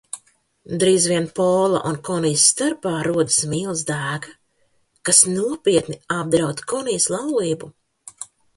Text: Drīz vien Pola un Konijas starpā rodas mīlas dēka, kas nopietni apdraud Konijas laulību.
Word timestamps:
Drīz 0.83 1.03
vien 1.09 1.27
Pola 1.39 1.81
un 1.89 1.99
Konijas 2.07 2.45
starpā 2.53 2.93
rodas 3.09 3.37
mīlas 3.53 3.85
dēka, 3.91 4.33
kas 5.11 5.23
nopietni 5.37 6.01
apdraud 6.19 6.67
Konijas 6.75 7.09
laulību. 7.19 7.73